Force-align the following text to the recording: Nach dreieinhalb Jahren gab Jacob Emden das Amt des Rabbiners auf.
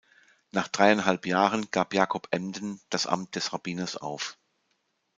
Nach 0.49 0.67
dreieinhalb 0.67 1.27
Jahren 1.27 1.69
gab 1.69 1.93
Jacob 1.93 2.27
Emden 2.31 2.81
das 2.89 3.05
Amt 3.05 3.35
des 3.35 3.53
Rabbiners 3.53 3.97
auf. 3.97 4.35